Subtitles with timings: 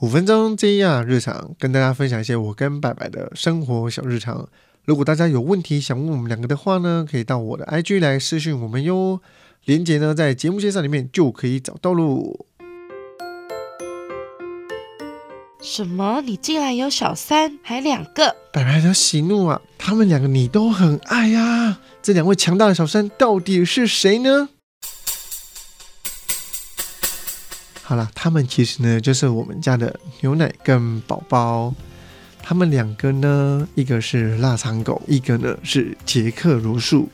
[0.00, 4.48] 五分钟这样日常，跟大家分享一些我跟白白的生活小日常。
[4.86, 9.20] 如果大家有问题想问我们两个的话呢，可以到我的 IG 来私讯我们哟。
[9.66, 12.46] 链接呢在节目介绍里面就可以找到喽。
[15.60, 16.22] 什么？
[16.22, 18.34] 你竟然有小三，还两个？
[18.54, 21.78] 白白的喜怒啊，他们两个你都很爱呀。
[22.00, 24.48] 这两位强大的小三到底是谁呢？
[27.90, 31.74] 好了，他们其实呢就是我们家的牛奶跟宝宝。
[32.40, 37.08] 他们两个呢，一个是腊肠狗，一个呢是杰克如树。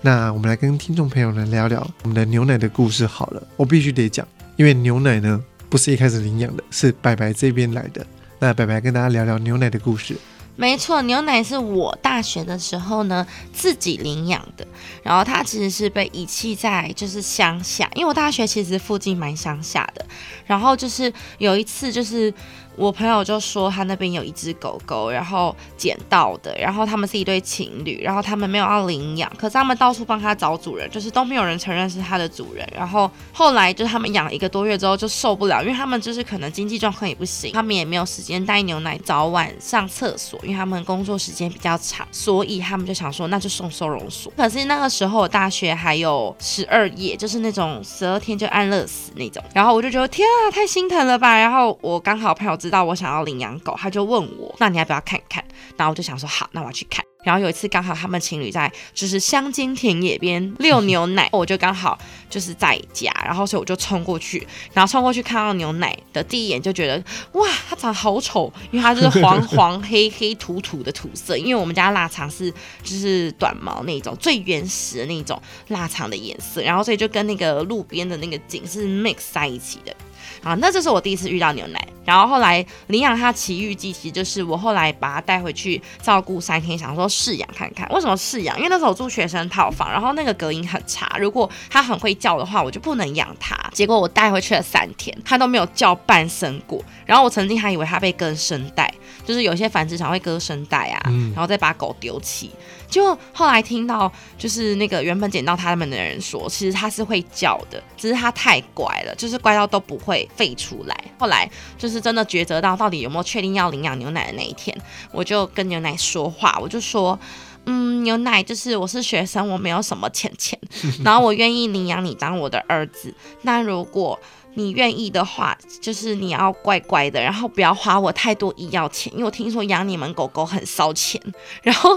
[0.00, 3.42] 那我们来跟听众朋友呢聊聊我们的牛奶的故事好了。
[3.56, 8.06] 我必须得讲，因为牛奶呢不是一开始领养的，是白白这边来的。
[8.38, 10.16] 那白白跟大家聊聊牛奶的故事。
[10.60, 14.66] 没错，牛奶是我大学的时候呢自己领养的，
[15.02, 20.04] 然后它其实是被遗弃在就是乡下，因为我大学其实附近蛮乡下的，
[20.44, 22.32] 然后就是有一次就是。
[22.80, 32.66] 我朋友就说他那边有一只狗狗，然后捡到的，然后他们是一对情侣，然后他们没有要领养，可是他们到处帮他找主人，就是都没有人承认是他的主人。
[32.74, 44.32] 然后后来就是他们养一个多月之后就受不了，因为他们就是可能经济状况也不行，他们也没有时间带牛奶早晚上厕所，因为他们工作时间比较长，所以他们就想说那就送收容所。
[44.38, 51.38] 可是那个时候大学还有十二夜，就是那种十二天就安乐死那种，然后我就觉得天啊，太心疼了吧。
[51.38, 52.69] 然后我刚好朋友知。
[52.70, 55.44] 知道我想要领养狗，他就问我，那你要不要看看？
[55.76, 57.04] 然后我就想说，好，那我要去看。
[57.22, 61.98] 然后有一次刚好他们情侣在就是乡间田野边遛牛奶， 我就刚好
[62.30, 72.50] 就是在家，然后所以我就冲过去，然后冲过去看到牛奶的第一眼就觉得，哇，它长得好丑，因为它就是黄黄黑黑土土的土色，因为我们家腊肠是
[72.82, 79.94] 就是短毛那种最原始的那种腊肠的颜色，然后所以就跟那个路边的那个景是 mix 在一起的。
[80.42, 87.88] 啊，那这是我第一次遇到牛奶，然后后来领养它奇遇记，其实就是我后来把它带回去照顾三天，想说试养看看。
[87.90, 88.56] 为什么试养？
[88.56, 93.54] 因为那时候住学生套房，然后那个隔音很差，如果它很会叫的话，我就不能养它。
[93.72, 96.82] 结果我带回去了三天，它都没有叫半声过。
[97.04, 98.92] 然后我曾经还以为它被割声带，
[99.24, 101.02] 就是有些繁殖场会割声带啊，
[101.34, 102.50] 然后再把狗丢弃。
[102.90, 111.04] 就后来听到，就是那个原本捡到他们的人说，其实他是会叫的，只是他太乖了，就是乖到都不会吠出来。
[111.18, 111.48] 后来
[111.78, 114.76] 就是真的抉择到到底有没有确定要领养牛奶的那一天，
[115.12, 117.18] 我就跟牛奶说话，我就说，
[117.66, 120.58] 嗯，牛奶就是我是学生，我没有什么钱钱，
[121.04, 123.14] 然后我愿意领养你当我的儿子。
[123.42, 124.18] 那如果
[124.54, 131.20] 你愿意的话，就是你要乖乖的，然后不要花我太多医药钱，因为我听说养你们狗狗很烧钱。
[131.62, 131.90] 然后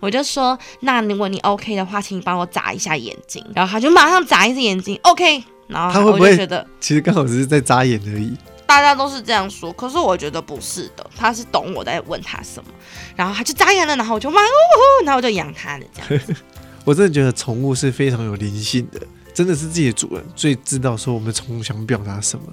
[0.00, 3.44] 我就说，那如果你 OK 的话，请你帮我眨一下眼睛。
[3.54, 5.42] 然后他就马上眨一只眼睛，OK。
[5.68, 8.36] 然后他会不会觉得，其实刚好只是在眨眼而已？
[8.66, 12.70] 大家都是这样说，可是我觉得不是的，他是懂我在问他什么。
[13.14, 16.34] 然后他就眨眼了，然后我就哇哦，然后我就养他的这样子。
[16.84, 19.00] 我真的觉得宠物是非常有灵性的。
[19.34, 22.44] 真的是自己的主人最知道说我们的宠物想表达什么。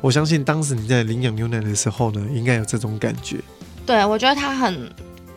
[0.00, 3.38] 我相信当时你在领养牛奶的时候呢，应该有这种感觉。
[3.86, 4.90] 对，我觉得它很。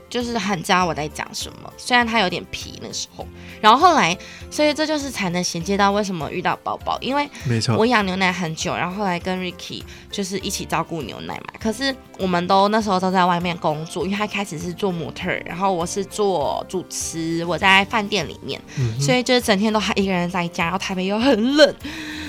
[0.09, 3.27] 就是很知道我在讲什么，虽然他有点皮那时候，
[3.61, 4.17] 然后后来，
[4.49, 11.53] 所以这就是才能衔接到为什么遇到宝宝，因为没错，我养牛奶很久，然后后来跟 Ricky 就是一起照顾牛奶嘛。
[11.59, 18.61] 可是我们都那时候都在外面工作，因为他开始是做模特，然后我是做主持，我在饭店里面，
[18.99, 21.75] 所以就是整天都还一个人在家，然后台北又很冷，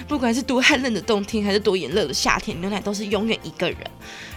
[0.08, 3.78] 不管是多寒冷的冬天还是多炎热的夏天，牛奶都是永远一个人。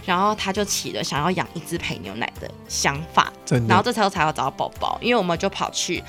[0.04, 3.32] 然后他就起了想要养一只陪牛奶的想法，
[3.66, 6.02] 然后这时候才要找到宝宝，因为我们就跑去。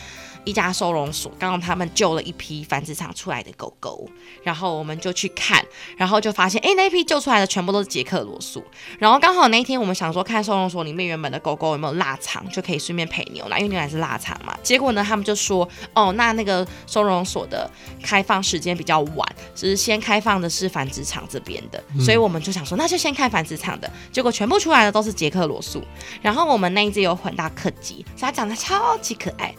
[0.45, 4.07] 一家收容所，刚刚他们救了一批繁殖场出来的狗狗，
[4.43, 5.63] 然后我们就去看，
[5.97, 8.63] 然后就发现，哎，那批救出来的全部都是杰克罗素。
[8.99, 14.57] 然后刚好那一天我们想说看收容所里面原本的狗狗有没有腊肠，就可以顺便陪牛奶，因为牛奶是腊肠嘛。
[14.61, 17.69] 结果呢，他们就说，哦，那那个收容所的
[18.01, 23.89] 开放时间比较晚，只是先开放的是繁殖场这边的，所以我们就想说，那就先看繁殖场的。
[24.11, 25.83] 结果全部出来的都是杰克罗素，
[26.21, 29.53] 然后我们那一只有混大克吉，所以它长得超级可爱。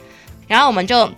[0.46, 1.10] 然后我们就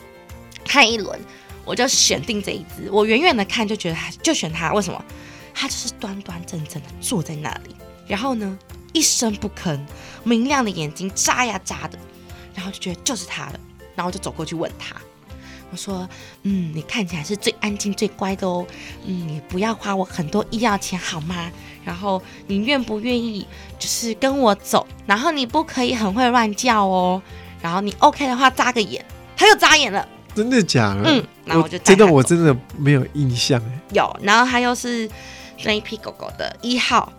[0.64, 1.18] 看一轮，
[1.64, 2.90] 我就选定这一只。
[2.90, 5.04] 我远远的看就觉得它就选它，为什么？
[5.54, 7.74] 它就是端端正正的坐在那里，
[8.06, 8.58] 然后呢
[8.92, 9.80] 一声不吭，
[10.22, 11.98] 明亮的眼睛眨呀眨的，
[12.54, 13.60] 然后就觉得就是它了。
[13.94, 14.94] 然后我就走过去问他，
[15.70, 16.06] 我说
[16.44, 18.66] ：“嗯，你看起来是最安静最乖的哦，
[19.06, 21.50] 嗯，你不要花我很多医药钱好吗？
[21.82, 23.46] 然后你愿不愿意
[23.78, 24.86] 就是跟我走？
[25.06, 27.22] 然后你不可以很会乱叫哦。
[27.62, 29.02] 然后你 OK 的话眨个眼。”
[29.36, 31.02] 他又眨眼了，真的假的？
[31.04, 33.80] 嗯，然后我就真的我真的没有印象哎。
[33.92, 35.08] 有，然后他又是
[35.64, 37.12] 那一批狗狗的一号，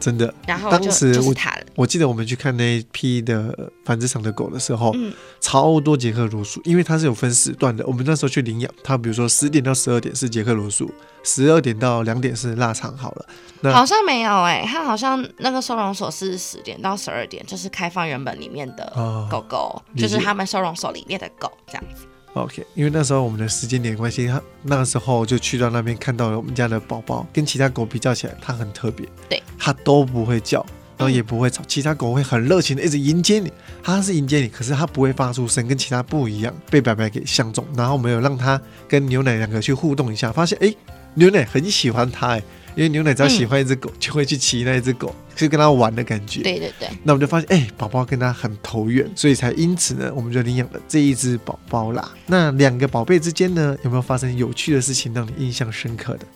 [0.00, 0.32] 真的。
[0.46, 1.34] 然后当时我。
[1.76, 7.86] 我记得我们去看那一批的繁殖场的狗的时候，嗯，超多捷克罗素，因为它是有分时段的。
[7.86, 10.92] 我们那时候去领养，它比如说十点到十二点是捷克罗素，
[11.22, 12.94] 十二点到两点是腊肠。
[12.96, 13.26] 好了，
[13.60, 22.04] 那好像没有哎、它好像那个收容所是十点到十二点，就是开放原本里面的哦狗狗，就是他们收容所里面的狗这样子。
[22.34, 30.64] OK，因为那时候我们的时间点关系，他那时候就去到那边看到了我们家的宝宝，跟其他狗比较起来，它很特别，对，它都不会叫，
[30.96, 40.72] 然后也不会吵，其他狗会很热情的一直迎接你，它是迎接你，可是它不会发出声，跟其他不一样，被白白给相中，然后我们有让它跟牛奶两个去互动一下，发现哎，
[41.14, 42.42] 牛奶很喜欢它哎，
[42.74, 52.10] 因为牛奶只要喜欢一只狗，就会去骑那一只狗，去跟它玩的感觉，对对对，那我们就发现，哎、宝宝跟它很投缘，所以才因此呢，我们就领养了这一只宝宝啦。
[52.26, 56.26] 那两个宝贝之间呢，有没有发生有趣的事情让你印象深刻的？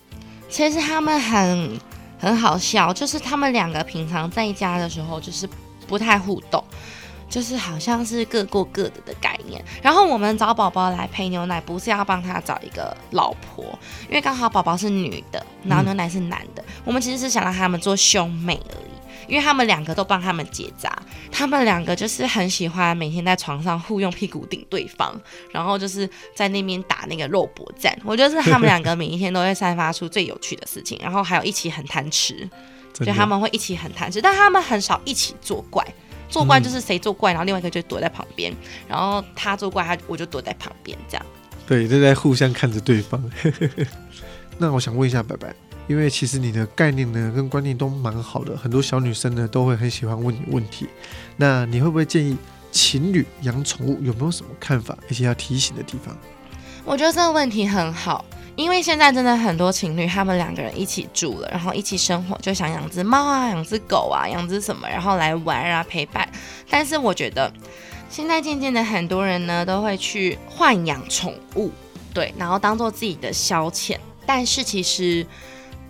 [0.49, 1.81] 其实他们很
[2.19, 5.49] 很好笑，就是他们两个平常在家的时候就是
[5.87, 6.63] 不太互动。
[7.35, 13.77] 就是好像是各过各的的概念，然后我们找宝宝来配牛奶，不是要帮他找一个老婆，
[14.09, 18.95] 因为刚好宝宝是女的，然后牛奶是男的，我们其实是想让他们做兄妹而已。
[19.27, 20.97] 因为他们两个都帮他们结扎，
[21.33, 25.21] 他们两个就是很喜欢每天在床上互用屁股顶对方，
[25.51, 27.99] 然后就是在那边打那个肉搏战。
[28.05, 32.49] 我觉得是他们两个每一天都会散发出最有趣的事情，然后还有一起很贪吃，
[32.93, 35.83] 就他们会一起很贪吃，但他们很少一起作怪。
[36.35, 38.53] 作怪就是谁作怪，然后另外一个就躲在旁边，
[38.89, 41.25] 然后他作怪，他我就躲在旁边这样。
[41.65, 43.23] 对，就在互相看着对方。
[44.59, 45.55] 那我想问一下白白，
[45.87, 50.89] 因为其实你的概念呢跟观念都蛮好的，很多小女生呢都会很喜欢问你问题。
[51.37, 52.37] 那你会不会建议
[52.73, 54.03] 情侣养宠物？
[54.03, 56.17] 有没有什么看法，一些要提醒的地方？
[56.85, 58.25] 我觉得这个问题很好，
[58.57, 66.29] 因为现在真的很多情侣，他们两个人一起住了，然后一起生活，就想养只猫啊，养只狗啊，养只什么，然后来玩啊陪伴。
[66.69, 67.51] 但是我觉得
[68.11, 71.73] 现在渐渐的，很多人呢都会去豢养宠物，
[72.13, 73.97] 对，然后当做自己的消遣。
[74.27, 75.27] 但是其实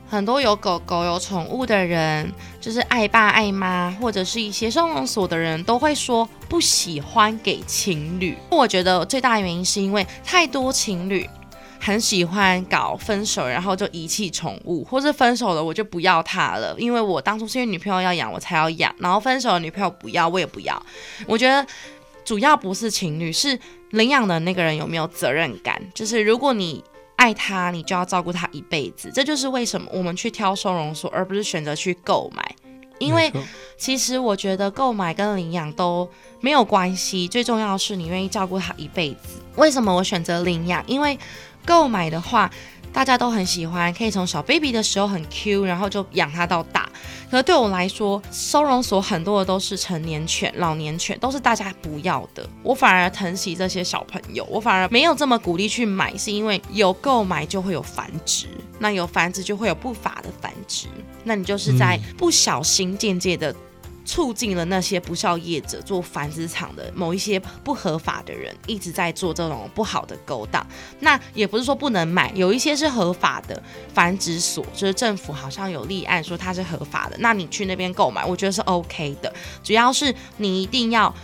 [0.09, 2.33] 很多有狗狗、有宠物的人，
[2.65, 8.35] 就是爱爸爱妈，或者是一些收容所的人，都会说不喜欢给情侣。
[8.51, 11.29] 我觉得最大原因是因为太多情侣。
[11.79, 20.83] 很喜欢搞分手，然后就遗弃宠物，或是分手了我就不要它了，因为我当初是因为女朋友要养我才要养，然后分手了女朋友不要我也不要。
[21.27, 21.67] 我觉得
[22.25, 23.59] 主要不是情侣，是
[23.91, 26.83] 领养的那个人有没有责任感，就是如果你。
[27.25, 29.11] 爱他，你就要照顾他一辈子。
[29.15, 32.55] 这就是为什么我们去挑收容所，而不是选择去购买。
[32.99, 33.33] 因为
[33.79, 36.07] 其实我觉得购买跟领养都
[36.41, 39.41] 没有关系，最重要的是你愿意照顾他一辈子。
[39.57, 40.85] 为什么我选择领养？
[40.87, 41.19] 因为
[41.65, 42.51] 购买的话，
[42.93, 46.84] 大家都很喜欢，可以从小 baby 的时候很 Q，然后就养它到大。
[47.31, 52.49] 可是对我来说，收容所很多的都是成年犬、老年犬，都是大家不要的。
[52.63, 58.47] 我反而疼惜这些小朋友，我反而没有这么鼓励去买，是因为有购买就会有繁殖，
[58.79, 60.87] 那有繁殖就会有不法的繁殖，
[61.25, 63.55] 那你就是在不小心间接的。
[64.05, 70.65] 促进了那些不孝业者做繁殖场的某一些不合法的人一直在做这种不好的勾当。
[71.01, 73.63] 那也不是说不能买，有一些是合法的
[73.93, 79.33] 繁殖所，就是政府好像有立案说它是合法的，那你去那边购买，我觉得是 OK 的。
[79.63, 81.15] 主要是你一定要。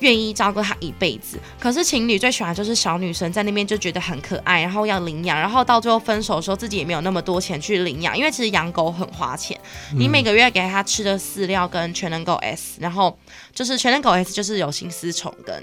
[0.00, 9.58] 愿意照顾它一辈子，可是情侣最喜欢就是小女生在那边就觉得很可爱，然后要领养，然后到最后分手的时候自己也没有那么多钱去领养，因为其实养狗很花钱，
[9.96, 13.18] 你每个月给它吃的饲料跟全能狗 S，然后
[13.54, 15.62] 就是全能狗 S 就是有心丝虫跟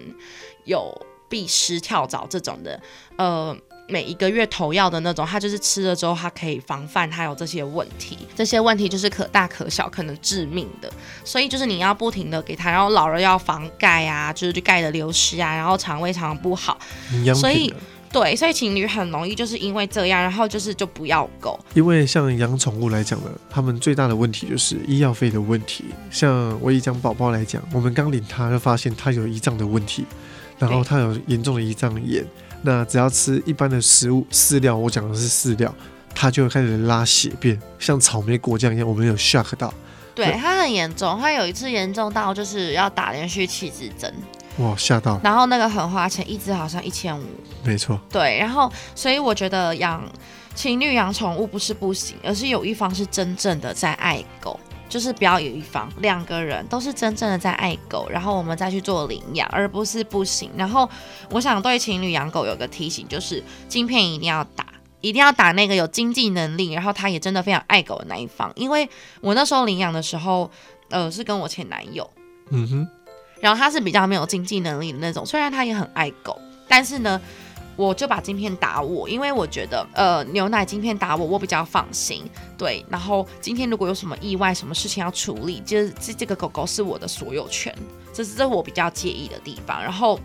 [0.66, 0.94] 有
[1.30, 2.82] 必虱跳蚤这种的，
[3.18, 3.58] 呃。
[3.92, 8.18] 每一个月投药的那种，它就是吃了之后，它可以防范它有这些问题。
[8.34, 10.92] 这些问题就是可大可小，可能致命的。
[11.26, 16.80] 所以就是你要不停的给它，然后老了要防钙啊，就是钙的流失啊，然后肠胃常常不好。
[17.36, 17.74] 所以。
[18.14, 21.58] 对，所以情侣很容易就是因为这样，然后就是就不要狗。
[21.74, 25.86] 因为像养宠物来讲呢，他们最大的问题就是医药费的问题。
[26.10, 30.06] 像我以讲宝宝来讲，我们刚领他就发现他有胰脏的问题，
[30.70, 32.25] 然后他有严重的胰脏炎。
[32.63, 35.74] 那只要吃一般的食物饲料，我讲的是饲料，
[36.13, 39.74] 他就会开始拉血便，像草莓果酱一样，我们有 shock 到，
[40.13, 44.13] 对对它很严重，他有一次严重到就是要打连续七支针，
[44.58, 47.24] 哇，吓到，然后那个很花钱，一支好像一千五。
[47.63, 50.08] 没错，对，然后所以我觉得养
[50.53, 54.60] 情侣养宠物不是不行，而是有一方是真正的在爱狗。
[54.92, 60.52] 就是不要有一方，两个人都是真正的在爱狗，然后我们再去做领养，而不是不行。
[60.58, 60.88] 然后
[61.30, 64.66] 我想对情侣养狗有个提醒，就是晶片一定要打，
[65.00, 68.52] 一定要打那个有经济能力，然后他也真的非常爱狗的那一方。
[68.56, 68.90] 因为
[69.22, 70.52] 我那时候领养的时候，
[70.90, 72.08] 呃，是跟我前男友，
[72.50, 72.88] 嗯哼，
[73.40, 77.22] 然后他是比较没有经济能力的那种，虽然他也很爱狗，但是呢，
[77.75, 82.24] 我就把晶片打我，因为我觉得，呃，牛奶晶片打我，我比较放心。
[82.58, 87.74] 对，然后今天如果有什么意外，什么事情要处理，就是这这个狗狗是我的所有权，
[88.13, 89.82] 这是这我比较介意的地方。
[89.82, 90.20] 然后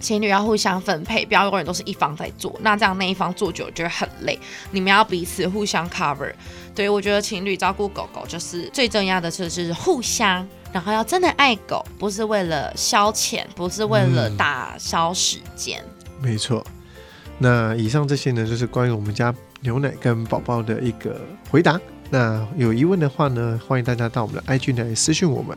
[0.00, 4.38] 情侣要互相分配，不要永远都是一方在做，那这样那一方做久了就会很累。
[4.70, 6.32] 你们要彼此互相 cover。
[6.74, 10.46] 对我觉得情侣照顾狗狗就是最重要的，就是互相。
[10.72, 15.84] 然后要真的爱狗，不是为了消遣，不是为了打消时间。
[16.20, 16.64] 没错。
[17.38, 21.80] 那以上这些呢，就是关于我们家牛奶跟宝宝的一个回答。
[22.10, 25.56] 那有疑问的话呢，欢迎大家到我们的 IG 来私讯我们。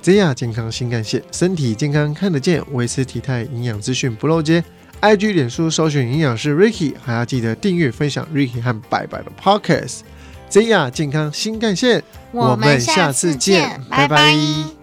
[0.00, 4.64] 这样健康新干线，身体健康看得见，维持体态营养资讯不漏接。
[5.00, 10.00] IG、脸书搜寻营养师 Ricky，还要记得订阅分享 Ricky 和白白的 Podcast。
[10.48, 14.77] 这样健康新干线，我们下次见，拜拜。